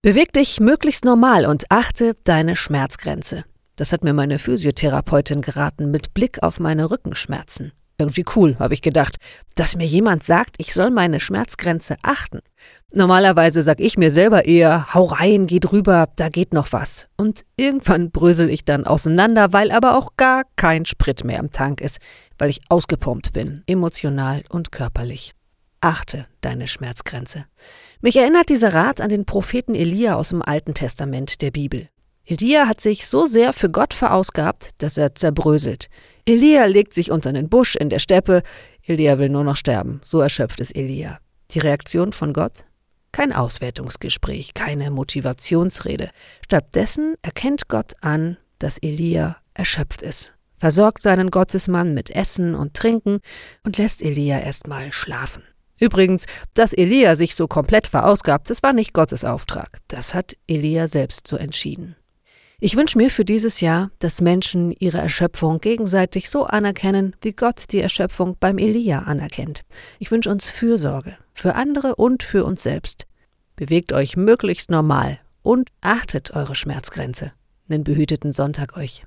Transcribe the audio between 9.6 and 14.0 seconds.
mir jemand sagt, ich soll meine Schmerzgrenze achten. Normalerweise sag ich